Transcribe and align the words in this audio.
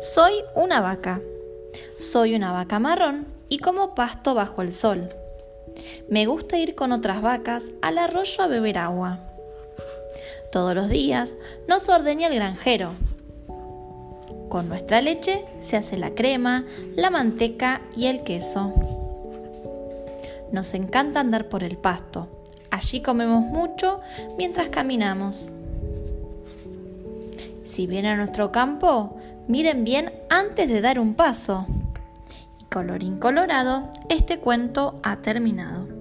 Soy 0.00 0.32
una 0.54 0.80
vaca. 0.80 1.20
Soy 1.98 2.34
una 2.34 2.52
vaca 2.52 2.78
marrón 2.78 3.26
y 3.48 3.58
como 3.58 3.94
pasto 3.94 4.34
bajo 4.34 4.62
el 4.62 4.72
sol. 4.72 5.08
Me 6.08 6.26
gusta 6.26 6.58
ir 6.58 6.74
con 6.74 6.92
otras 6.92 7.22
vacas 7.22 7.64
al 7.82 7.98
arroyo 7.98 8.42
a 8.42 8.46
beber 8.46 8.78
agua. 8.78 9.20
Todos 10.52 10.74
los 10.74 10.88
días 10.88 11.36
nos 11.66 11.88
ordeña 11.88 12.28
el 12.28 12.34
granjero. 12.36 12.92
Con 14.48 14.68
nuestra 14.68 15.00
leche 15.00 15.44
se 15.60 15.76
hace 15.76 15.96
la 15.96 16.14
crema, 16.14 16.64
la 16.94 17.10
manteca 17.10 17.80
y 17.96 18.06
el 18.06 18.22
queso. 18.22 18.72
Nos 20.52 20.74
encanta 20.74 21.20
andar 21.20 21.48
por 21.48 21.64
el 21.64 21.76
pasto. 21.76 22.28
Allí 22.70 23.00
comemos 23.00 23.42
mucho 23.42 24.00
mientras 24.38 24.68
caminamos. 24.68 25.52
Si 27.64 27.88
vienen 27.88 28.12
a 28.12 28.16
nuestro 28.16 28.52
campo, 28.52 29.16
miren 29.48 29.84
bien 29.84 30.12
antes 30.30 30.68
de 30.68 30.80
dar 30.80 30.98
un 30.98 31.14
paso. 31.14 31.66
Y 32.60 32.64
colorín 32.64 33.18
colorado, 33.18 33.90
este 34.08 34.38
cuento 34.38 35.00
ha 35.02 35.16
terminado. 35.16 35.93